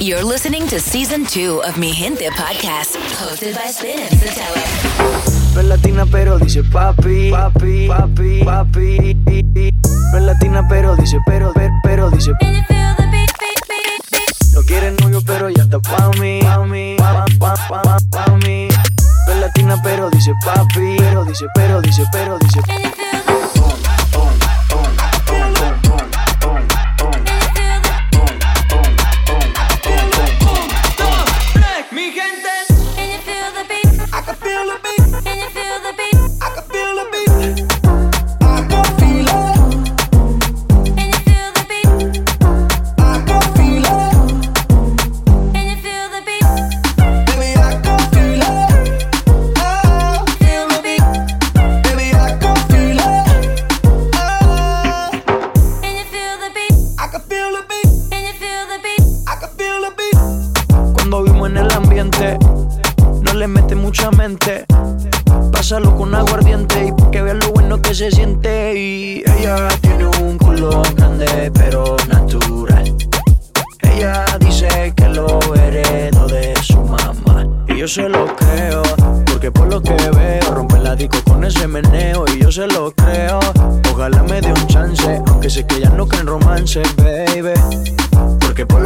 [0.00, 5.60] You're listening to season two of Mi Gente Podcast, hosted by Spin and Satella.
[5.60, 9.14] Es latina, pero dice papi, papi, papi, papi.
[10.14, 12.32] Es latina, pero dice, pero, pero, pero dice.
[14.54, 16.96] No quiere novio, pero ya está pa' mí, pa' mí,
[19.28, 22.60] es latina, pero dice papi, pero dice, pero dice, pero dice.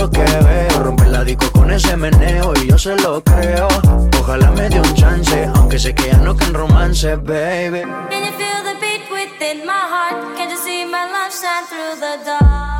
[0.04, 0.82] lo que veo.
[0.82, 3.68] Rompe la disco con ese meneo y yo se lo creo.
[4.20, 7.82] Ojalá me dé un chance, aunque sé que ya no can romance, baby.
[8.10, 10.36] Can you feel the beat within my heart?
[10.36, 12.73] Can you see my love shine through the dark?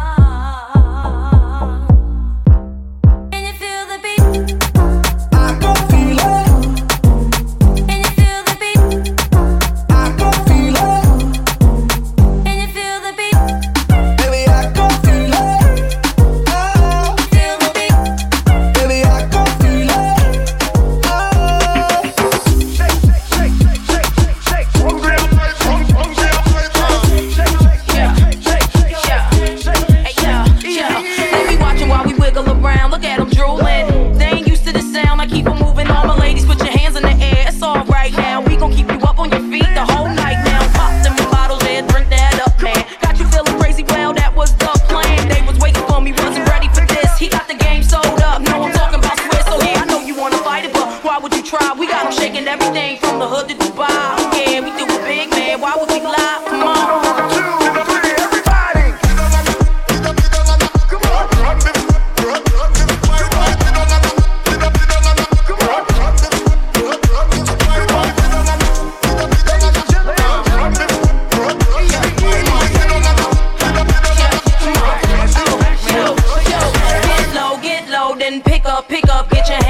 [78.24, 79.63] then pick up, pick up, get your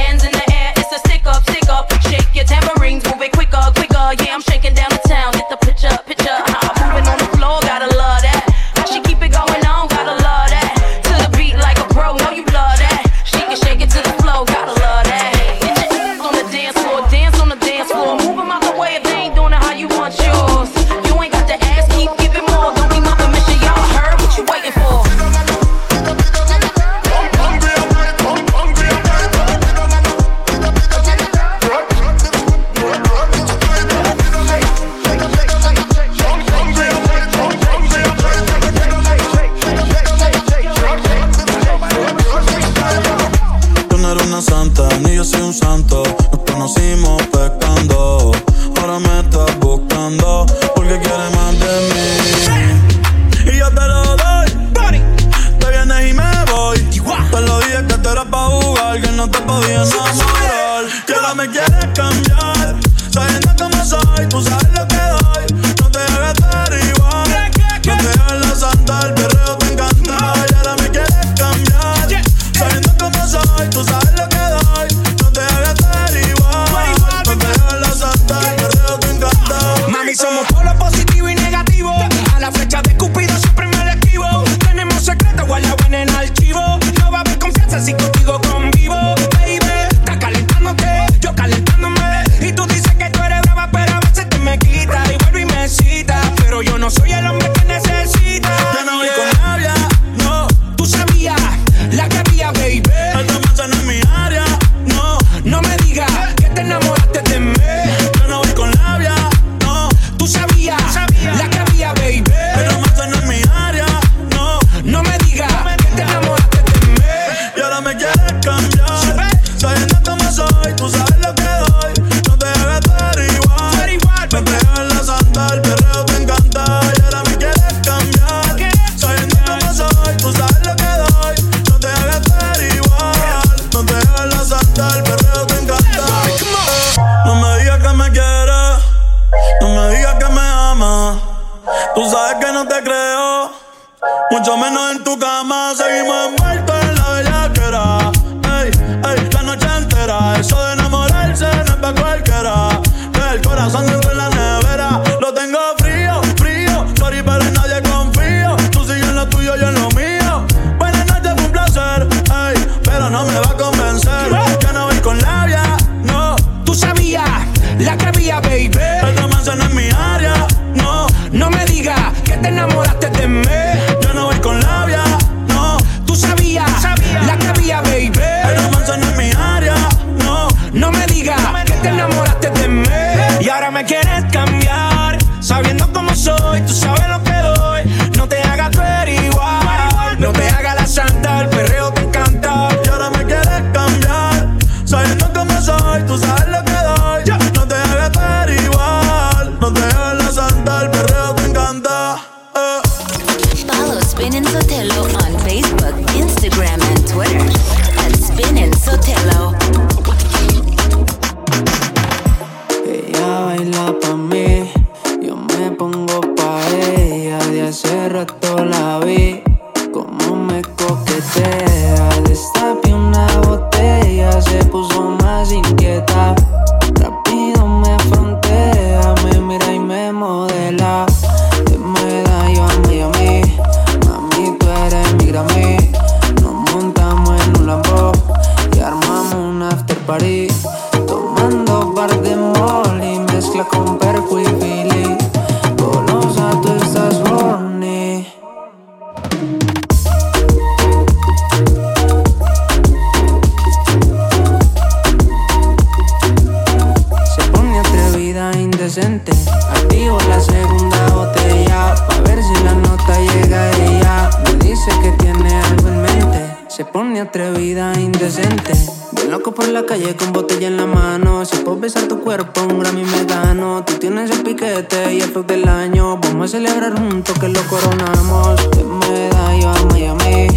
[267.14, 268.72] ni atrevida, indecente.
[269.12, 271.44] Bien loco por la calle con botella en la mano.
[271.44, 273.84] Si puedo besar tu cuerpo, un Grammy me gano.
[273.86, 276.18] Tú tienes el piquete y el flop del año.
[276.18, 278.68] Vamos a celebrar juntos que lo coronamos.
[278.70, 280.48] Te me da yo a Miami.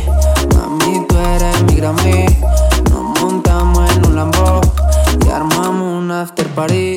[0.56, 2.26] Mami, tú eres mi Grammy.
[2.90, 4.62] Nos montamos en un Lambo
[5.28, 6.97] y armamos un after party.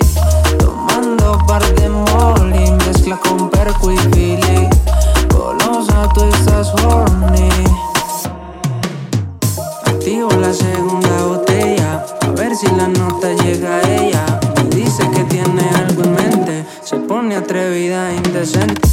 [17.51, 18.89] atrevida e indecente.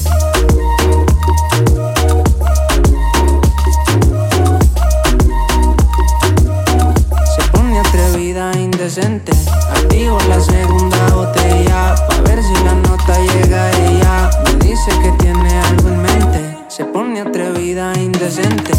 [7.36, 9.32] Se pone atrevida e indecente.
[9.70, 14.30] Activo la segunda botella, pa' ver si la nota llega ella.
[14.46, 16.58] Me dice que tiene algo en mente.
[16.68, 18.72] Se pone atrevida e indecente.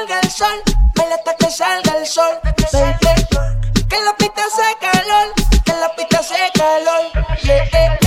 [0.00, 0.62] Salga el sol.
[0.94, 2.38] Baila hasta que salga el sol.
[2.72, 3.26] Baby,
[3.88, 5.34] que la pista hace calor.
[5.64, 7.10] Que la pista hace calor.
[7.42, 7.99] Yeah,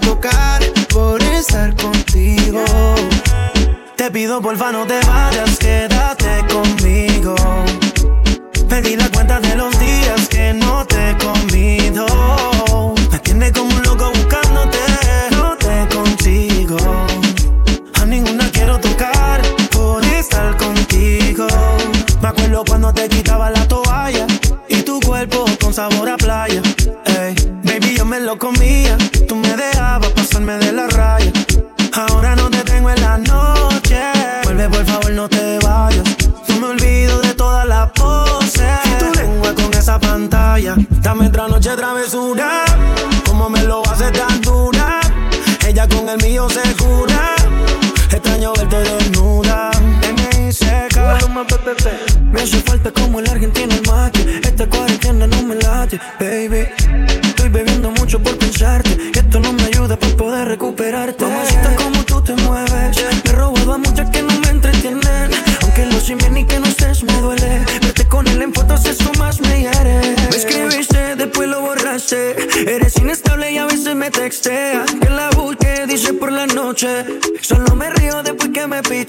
[0.00, 2.64] tocar por estar contigo.
[3.96, 5.93] Te pido porfa no te vayas, quédate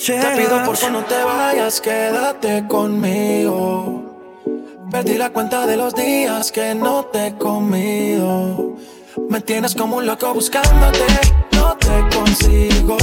[0.06, 4.04] Te pido por favor no te vayas, quédate conmigo.
[4.92, 8.76] Perdí la cuenta de los días que no te he comido.
[9.28, 11.08] Me tienes como un loco buscándote,
[11.54, 12.98] no te consigo.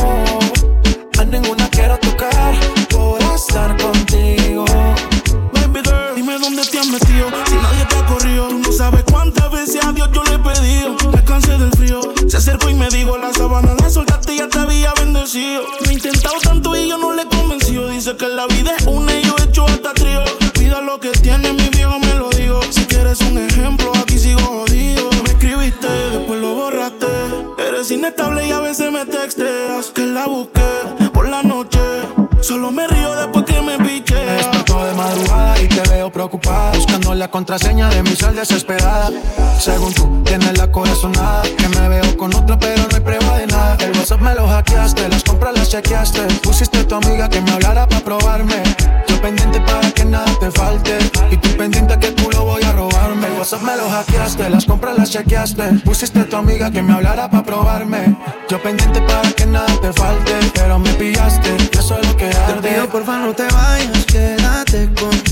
[1.19, 2.55] A ninguna quiero tocar
[2.89, 4.65] por estar contigo.
[5.55, 7.27] Baby girl, dime dónde te has metido.
[7.49, 10.39] Si nadie te ha corrido, tú no sabes cuántas veces a Dios yo le he
[10.39, 10.97] pedido.
[11.11, 12.01] Me cansé del frío.
[12.29, 15.65] Se acercó y me dijo: La sabana la soltaste y ya te había bendecido.
[15.85, 16.72] Me he intentado tanto
[18.05, 20.25] Dice que la vida es una y yo he hecho hasta trío.
[20.55, 22.61] Pida lo que tiene, mi viejo me lo digo.
[22.69, 25.09] Si quieres un ejemplo, aquí sigo jodido.
[25.23, 27.07] Me escribiste, después lo borraste.
[27.59, 29.93] Eres inestable y a veces me texteas.
[29.95, 30.69] Que la busqué
[31.15, 31.79] por la noche.
[32.41, 34.17] Solo me río después que me piche.
[34.17, 39.11] Me despertó de madrugada y te veo preocupada Buscando la contraseña de mi sal desesperada
[39.59, 43.47] Según tú, tienes la corazonada Que me veo con otra pero no hay prueba de
[43.47, 45.23] nada El WhatsApp me lo hackeaste, las
[45.73, 46.21] chequeaste.
[46.43, 48.63] Pusiste a tu amiga que me hablara para probarme.
[49.09, 50.99] Yo pendiente para que nada te falte.
[51.31, 53.27] Y tú pendiente que tú lo voy a robarme.
[53.29, 55.63] El WhatsApp me lo hackeaste, las compras las chequeaste.
[55.85, 58.15] Pusiste a tu amiga que me hablara para probarme.
[58.51, 62.37] Yo pendiente para que nada te falte Pero me pillaste, eso es lo que Te
[62.37, 62.69] arde.
[62.69, 65.32] pido porfa no te vayas, quédate conmigo.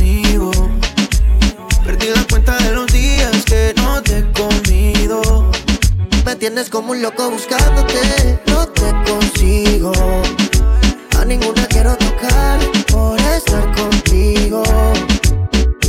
[6.41, 9.93] Tienes como un loco buscándote, no te consigo.
[11.19, 12.59] A ninguna quiero tocar
[12.91, 14.63] por estar contigo.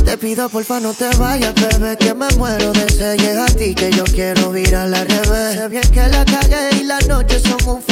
[0.04, 3.16] Te pido porfa no te vayas, bebé, que me muero de sed.
[3.18, 5.56] Llega a ti que yo quiero virar al revés.
[5.56, 7.91] Sé bien que la cagué y las noches son un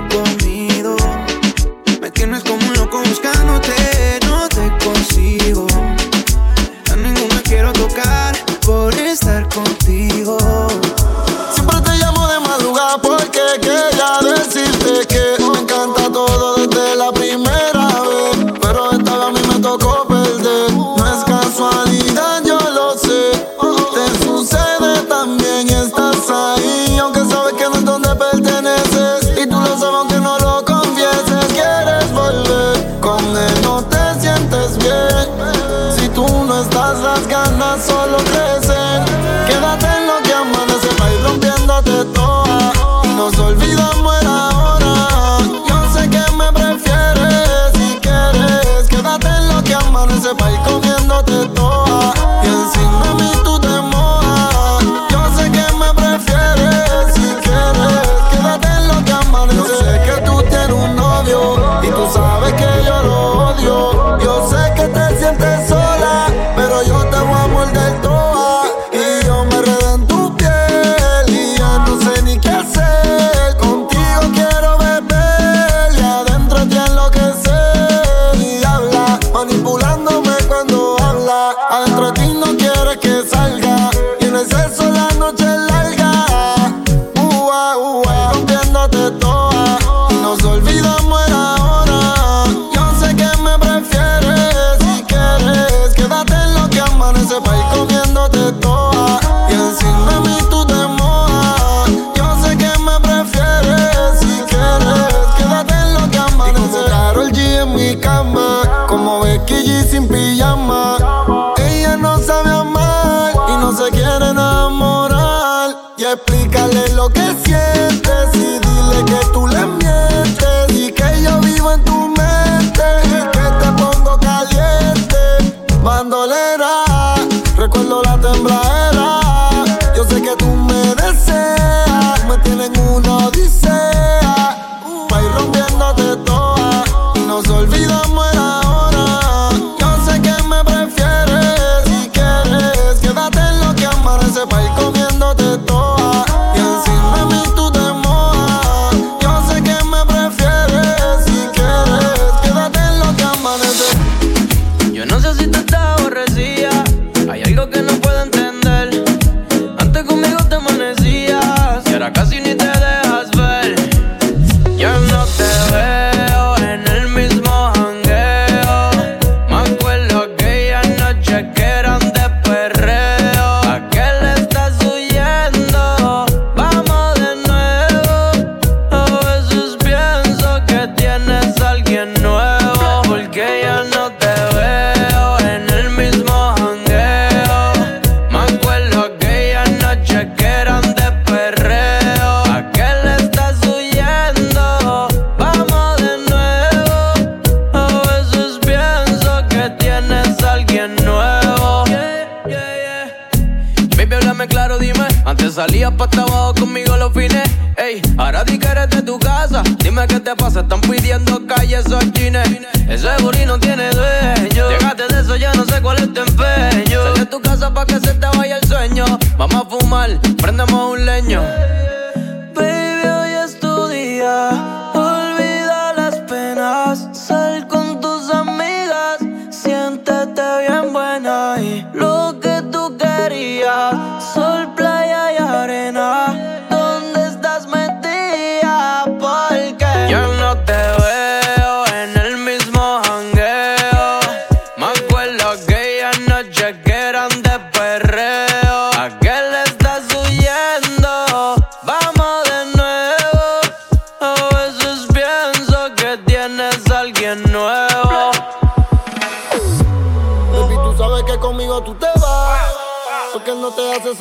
[2.01, 5.67] me tienes como un loco buscándote, no te consigo.
[6.91, 8.35] A ninguna quiero tocar
[8.65, 10.35] por estar contigo.
[11.53, 15.40] Siempre te llamo de madrugada porque quería decirte que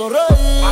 [0.00, 0.64] sonreír.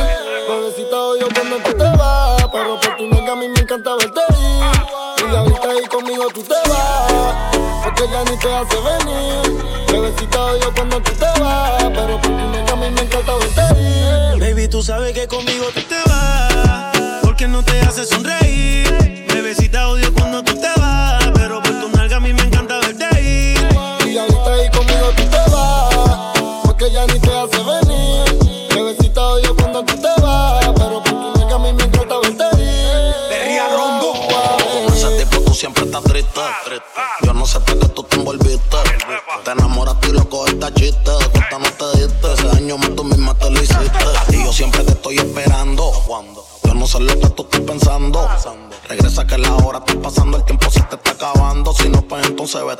[0.49, 4.21] Bebecita odio cuando tú te vas, pero por tu nega a mí me encanta verte
[4.29, 5.31] ir.
[5.31, 9.65] Y ahorita ahí conmigo tú te vas, porque ya ni te hace venir.
[9.91, 13.81] Bebecita odio cuando tú te vas, pero por tu nega a mí me encanta verte
[13.81, 14.39] ir.
[14.39, 18.38] Baby, tú sabes que conmigo tú te vas, porque no te hace sonreír.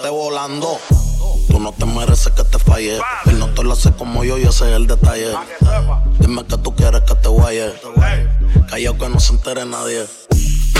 [0.07, 0.79] Volando.
[1.49, 3.01] Tú no te mereces que te falle.
[3.25, 5.33] Él no te lo hace como yo y ese es el detalle.
[6.19, 7.73] Dime que tú quieres que te guaye.
[8.69, 10.05] Callao que no se entere nadie.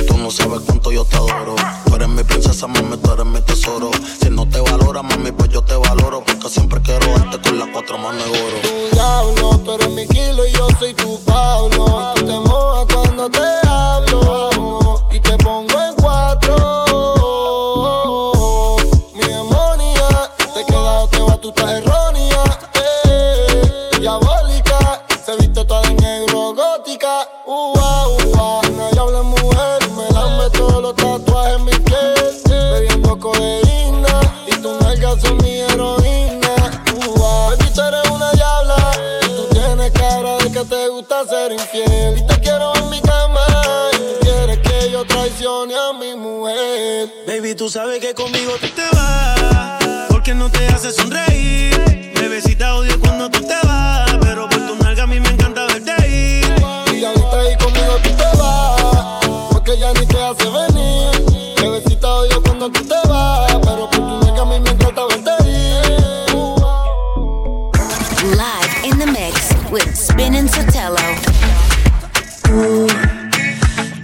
[0.08, 1.56] Tú no sabes cuánto yo te adoro.
[1.86, 3.92] Tú eres mi princesa, mami, tú eres mi tesoro.
[4.22, 6.24] Si no te valora, mami, pues yo te valoro.
[6.24, 8.58] Porque siempre quiero darte con las cuatro manos de oro.
[8.62, 12.14] Tu diablo, tú eres mi kilo y yo soy tu Pablo.
[12.16, 14.79] Te mojas cuando te hablo
[47.70, 51.78] tú sabes que conmigo tú te vas, porque no te hace sonreír.
[52.16, 55.92] Bebecita odio cuando tú te vas, pero por tu nalga a mí me encanta verte
[56.10, 56.48] ir.
[56.96, 61.56] Y ahorita ahí conmigo tú te vas, porque ya ni te hace venir.
[61.62, 65.32] Bebecita odio cuando tú te vas, pero por tu nega a mí me encanta verte
[65.48, 66.00] ir.
[68.36, 70.98] Live in the mix with Spin and Sotelo.
[72.42, 72.88] tú.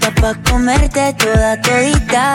[0.06, 2.35] Está pa' comerte toda todita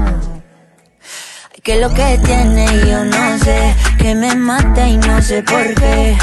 [1.63, 6.17] Que lo que tiene yo no sé, que me mata y no sé por qué.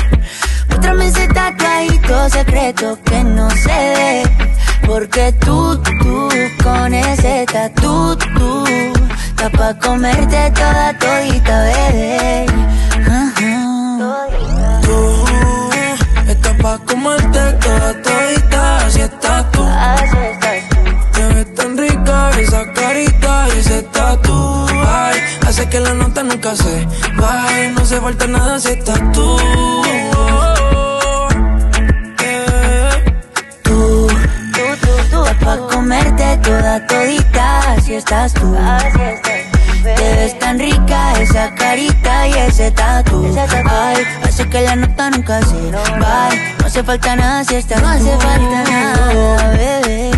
[0.67, 4.23] Muéstrame ese tatuadito secreto que no se ve.
[4.85, 6.29] Porque tú, tú,
[6.65, 12.47] con ese tatu, tú, está pa' comerte toda todita, bebé.
[14.83, 15.25] Tú
[16.27, 19.45] estás pa' comerte toda todita, así estás
[22.41, 24.67] esa carita y ese tatu.
[24.87, 27.71] Ay, hace que la nota nunca se vaya.
[27.73, 29.37] No se falta nada si estás tú.
[33.63, 34.09] Tú,
[34.55, 38.55] tú, tú, tú, pa' comerte toda todita, así estás tú.
[38.55, 39.29] Tú.
[39.83, 43.27] Te ves tan rica esa carita y ese tatu.
[43.71, 46.55] Ay, hace que la nota nunca se vaya.
[46.59, 50.18] No hace falta nada si estás No hace falta nada, bebé.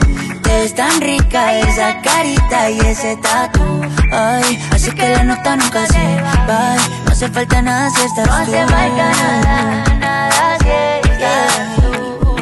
[0.59, 3.81] es tan rica esa carita y ese tatu.
[4.11, 6.75] Ay, así que la nota nunca se va.
[7.05, 8.31] No hace falta nada si estás tú.
[8.31, 11.75] No hace falta nada, nada si estás yeah.
[11.75, 12.35] tú.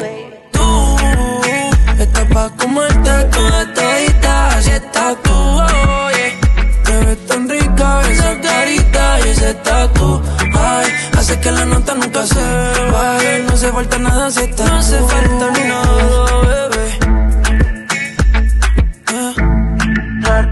[0.52, 5.60] Tú, estás pa' comerte toda todita si estás tú.
[6.84, 10.22] Te ves tan rica esa carita y ese tatu.
[10.58, 10.86] Ay,
[11.18, 12.42] hace que la nota nunca se
[12.92, 13.18] va.
[13.46, 16.89] No hace falta nada si estás No hace falta nada, bebé.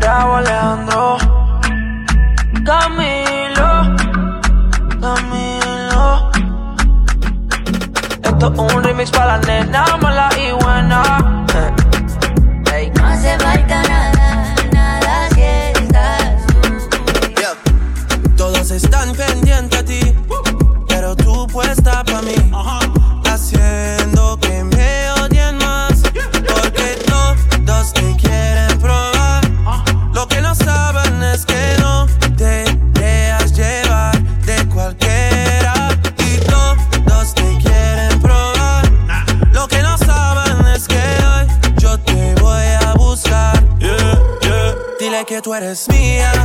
[0.08, 1.18] Bravo Alejandro
[2.64, 3.96] Camilo
[5.02, 6.30] Camilo.
[8.22, 11.27] Esto es un remix para la nena mala y buena.
[45.58, 46.38] puedes mía.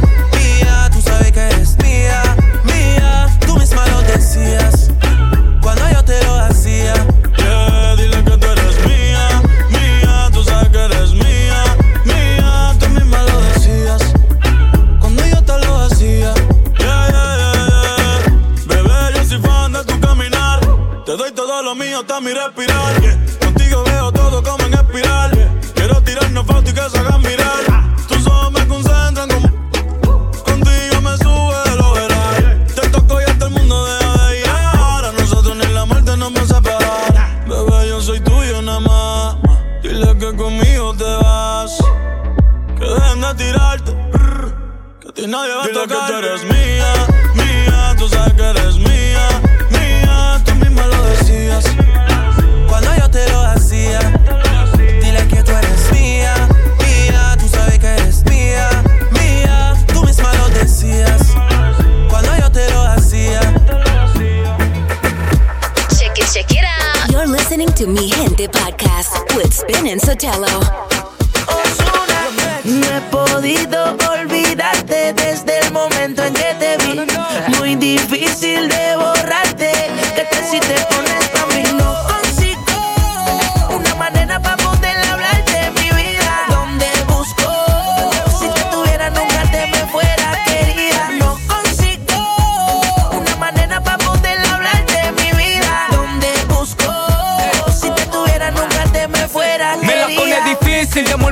[67.25, 70.59] Listening to Mi Gente Podcast with Spin and Sotelo.
[72.65, 77.01] No he podido olvidarte desde el momento en que te vi.
[77.57, 79.71] Muy difícil de borrarte.
[80.15, 81.63] ¿Qué tal si te pones pa' mí?
[81.77, 82.12] No.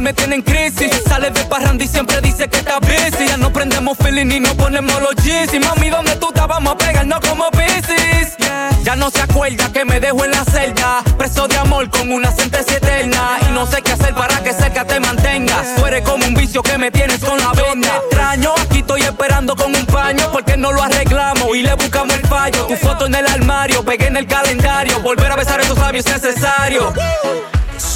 [0.02, 0.92] me tiene en crisis.
[1.08, 3.28] Sale de parranda y siempre dice que está busy.
[3.28, 5.52] Ya no prendemos feeling ni no ponemos los jeans.
[5.60, 6.48] Mami, ¿dónde tú estás?
[6.48, 8.36] Vamos a pegarnos como piscis.
[8.84, 11.04] Ya no se acuerda que me dejo en la celda.
[11.18, 13.38] Preso de amor con una sentencia eterna.
[13.48, 15.76] Y no sé qué hacer para que cerca te mantengas.
[15.76, 17.90] Tú eres como un vicio que me tienes con la venda.
[17.98, 20.32] extraño, aquí estoy esperando con un paño.
[20.32, 22.66] Porque no lo arreglamos y le buscamos el fallo.
[22.66, 25.00] Tu foto en el armario, pegué en el calendario.
[25.02, 26.92] Volver a besar esos labios es necesario.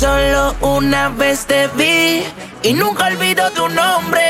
[0.05, 2.23] Solo una vez te vi
[2.61, 4.21] y nunca olvido tu nombre.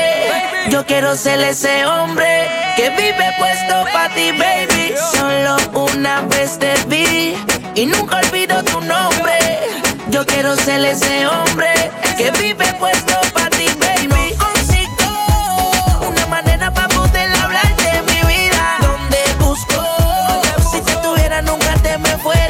[0.70, 4.94] Yo quiero ser ese hombre que vive puesto para ti, baby.
[5.12, 5.56] Solo
[5.92, 7.36] una vez te vi
[7.74, 9.36] y nunca olvido tu nombre.
[10.08, 14.34] Yo quiero ser ese hombre que vive puesto para ti, baby.
[14.38, 18.78] No consigo una manera para poder hablar de mi vida.
[18.80, 19.84] Donde busco,
[20.72, 22.45] si te tuviera nunca te me fue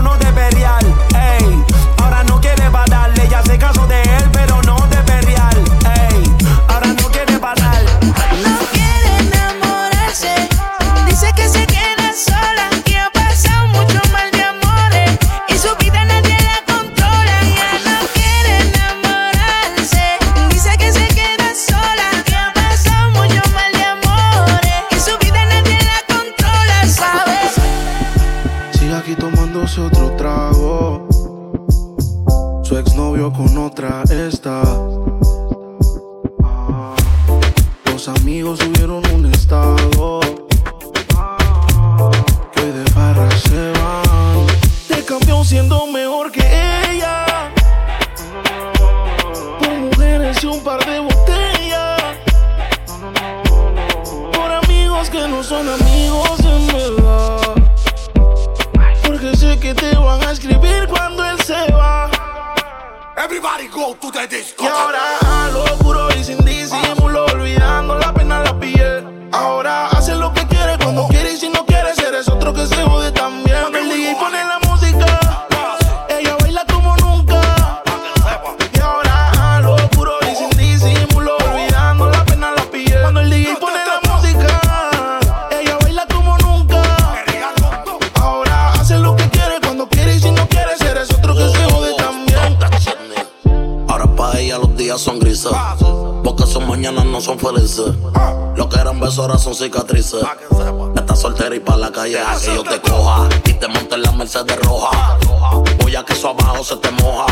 [0.00, 0.82] uno de pelear.
[1.14, 1.64] Ey,
[1.98, 4.09] ahora no quiere darle, ya se casó de
[96.80, 97.94] no son felices.
[98.56, 100.22] Lo que eran besos ahora son cicatrices.
[100.96, 103.28] Estás soltera y pa' la calle a yo te coja.
[103.44, 105.18] Y te monte en la Mercedes roja.
[105.80, 107.26] Voy a que eso abajo se te moja.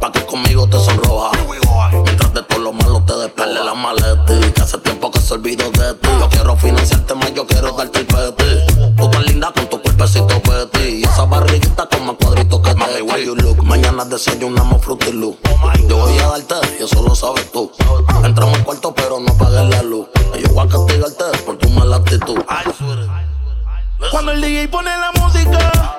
[0.00, 1.30] Pa' que conmigo te sonroja.
[2.04, 4.26] Mientras de todo lo malo te despele la maleta.
[4.26, 6.08] Que hace tiempo que se olvidó de ti.
[6.18, 8.74] Yo quiero financiarte más, yo quiero darte el peti.
[8.96, 11.00] Tú tan linda con tu cuerpecito peti.
[11.00, 12.49] Y esa barriguita con más cuadritos
[14.00, 17.70] mañana desayunamos Fruity Yo voy a darte, y eso lo sabes tú.
[18.24, 20.08] Entramos al cuarto, pero no apagues la luz.
[20.40, 22.38] Yo voy a castigarte por tu mala actitud.
[24.10, 25.98] Cuando el DJ pone la música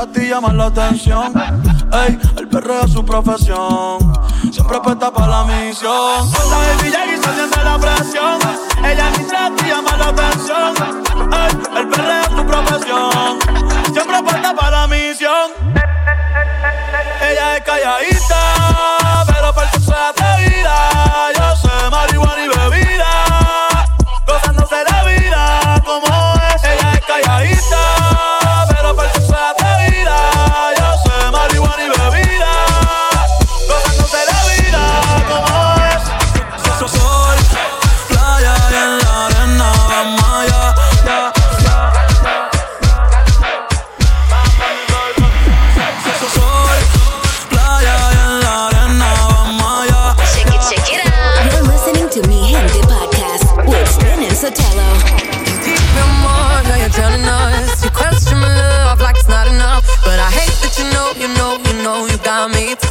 [0.00, 1.32] para ti llamas la atención.
[1.92, 3.98] Ey, el perreo es su profesión.
[4.50, 6.26] Siempre apuesta para la misión.
[6.26, 8.38] Esa baby ya hizo siente la presión.
[8.82, 10.74] Ella ni trata y llama la atención.
[11.32, 13.38] Ey, el perreo es su profesión.
[13.92, 15.50] Siempre apuesta para la misión.
[17.20, 18.99] Ella es calladita.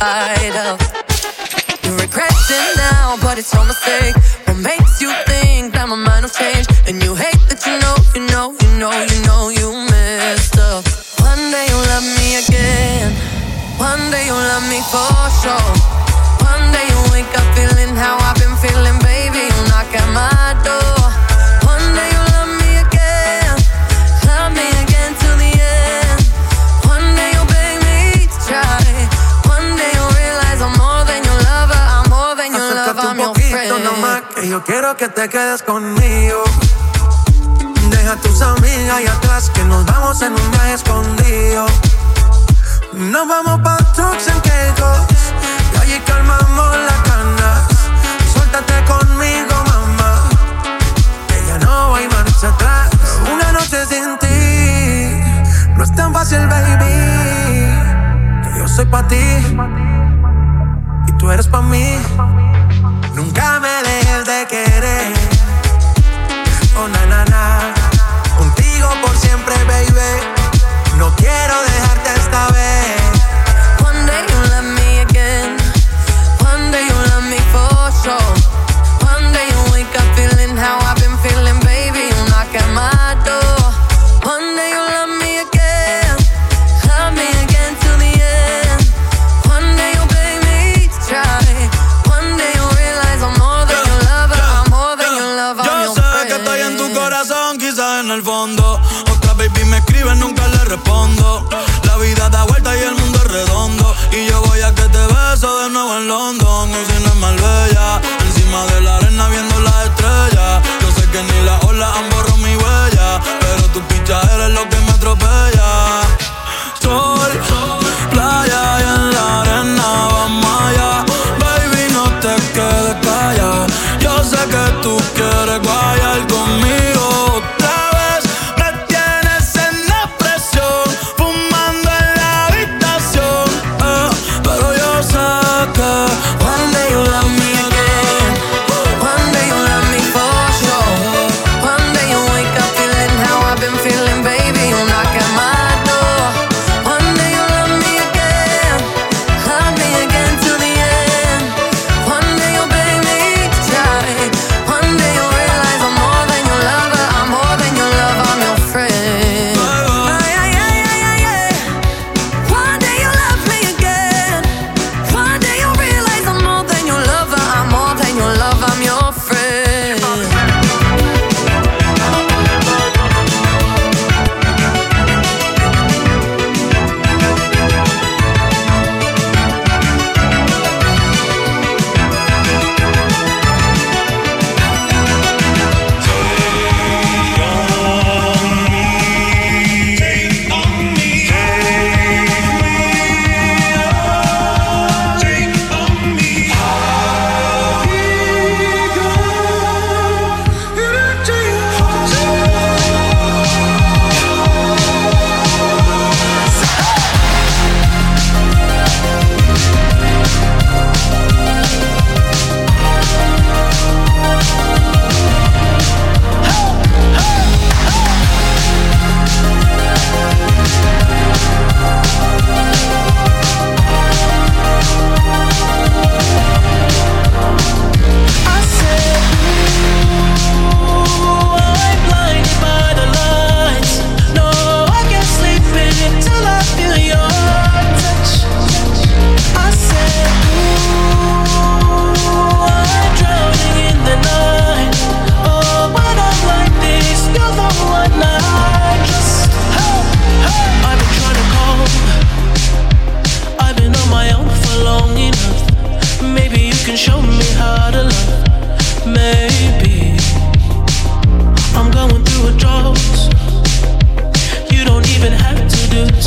[0.09, 0.79] inside of.
[1.83, 4.18] You're regretting now, but it's your mistake.
[34.99, 36.43] que te quedes conmigo.
[37.89, 40.58] Deja a tus amigas y atrás que nos vamos en un